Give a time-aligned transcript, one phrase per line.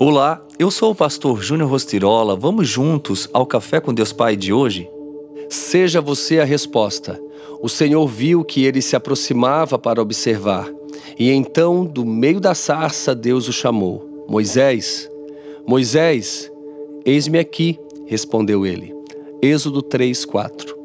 [0.00, 2.36] Olá, eu sou o pastor Júnior Rostirola.
[2.36, 4.88] Vamos juntos ao Café com Deus Pai de hoje?
[5.50, 7.20] Seja você a resposta.
[7.60, 10.72] O Senhor viu que ele se aproximava para observar,
[11.18, 15.10] e então, do meio da sarça, Deus o chamou: Moisés,
[15.66, 16.48] Moisés,
[17.04, 17.76] eis-me aqui,
[18.06, 18.94] respondeu ele.
[19.42, 20.78] Êxodo 3, 4.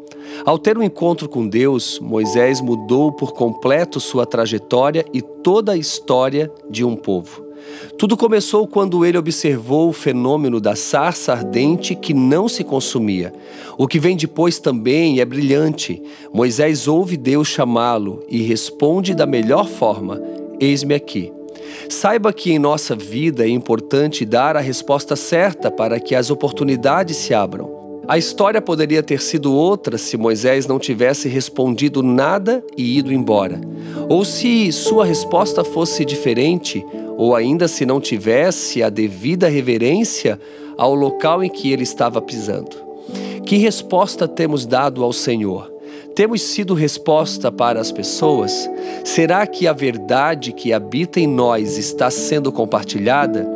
[0.44, 5.78] Ao ter um encontro com Deus, Moisés mudou por completo sua trajetória e toda a
[5.78, 7.43] história de um povo.
[7.98, 13.34] Tudo começou quando ele observou o fenômeno da sarça ardente que não se consumia.
[13.78, 16.02] O que vem depois também é brilhante.
[16.34, 20.22] Moisés ouve Deus chamá-lo e responde da melhor forma:
[20.60, 21.32] Eis-me aqui.
[21.90, 27.18] Saiba que em nossa vida é importante dar a resposta certa para que as oportunidades
[27.18, 27.84] se abram.
[28.06, 33.62] A história poderia ter sido outra se Moisés não tivesse respondido nada e ido embora.
[34.10, 36.86] Ou se sua resposta fosse diferente,
[37.18, 40.40] ou ainda se não tivesse a devida reverência
[40.78, 42.76] ao local em que ele estava pisando.
[43.46, 45.72] Que resposta temos dado ao Senhor?
[46.16, 48.70] Temos sido resposta para as pessoas?
[49.04, 53.48] Será que a verdade que habita em nós está sendo compartilhada?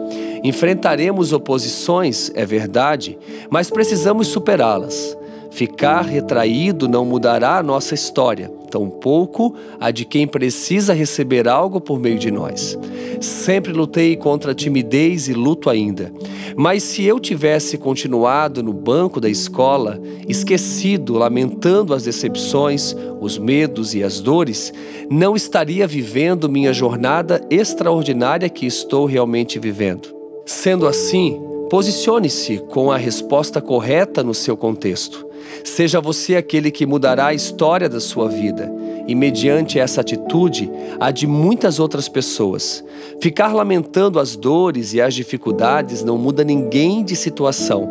[0.44, 3.18] Enfrentaremos oposições, é verdade,
[3.50, 5.16] mas precisamos superá-las.
[5.52, 12.00] Ficar retraído não mudará a nossa história, tampouco a de quem precisa receber algo por
[12.00, 12.78] meio de nós.
[13.20, 16.12] Sempre lutei contra a timidez e luto ainda.
[16.56, 23.94] Mas se eu tivesse continuado no banco da escola, esquecido, lamentando as decepções, os medos
[23.94, 24.74] e as dores,
[25.10, 30.16] não estaria vivendo minha jornada extraordinária que estou realmente vivendo.
[30.46, 35.28] Sendo assim, posicione-se com a resposta correta no seu contexto.
[35.64, 38.72] Seja você aquele que mudará a história da sua vida
[39.08, 42.84] e, mediante essa atitude, a de muitas outras pessoas.
[43.22, 47.88] Ficar lamentando as dores e as dificuldades não muda ninguém de situação,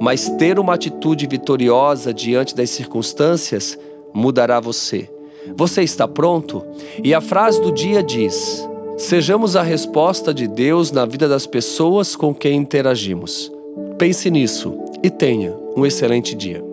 [0.00, 3.78] mas ter uma atitude vitoriosa diante das circunstâncias
[4.12, 5.08] mudará você.
[5.56, 6.64] Você está pronto?
[7.02, 8.68] E a frase do dia diz:
[9.00, 13.50] Sejamos a resposta de Deus na vida das pessoas com quem interagimos.
[13.98, 16.69] Pense nisso e tenha um excelente dia.